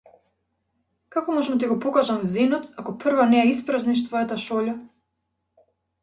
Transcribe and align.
Како 1.15 1.33
можам 1.33 1.57
да 1.59 1.63
ти 1.63 1.67
го 1.73 1.75
покажам 1.83 2.23
зенот 2.31 2.65
ако 2.83 2.95
прво 3.03 3.25
не 3.33 3.39
ја 3.39 3.43
испразниш 3.57 4.01
твојата 4.07 4.39
шолја? 4.47 4.73